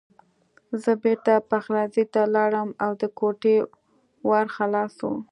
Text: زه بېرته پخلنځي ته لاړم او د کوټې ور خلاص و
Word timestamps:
زه 0.81 0.91
بېرته 1.03 1.33
پخلنځي 1.49 2.05
ته 2.13 2.21
لاړم 2.35 2.69
او 2.83 2.91
د 3.01 3.03
کوټې 3.19 3.57
ور 4.29 4.45
خلاص 4.55 4.95
و 5.07 5.11